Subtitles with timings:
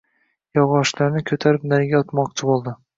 [0.59, 2.79] Yog‘ochlarni ko‘tarib nariga otmoqchi bo‘ldi